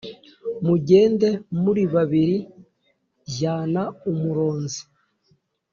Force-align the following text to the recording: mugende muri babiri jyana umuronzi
mugende 0.67 1.29
muri 1.61 1.83
babiri 1.93 2.37
jyana 3.35 3.83
umuronzi 4.11 4.81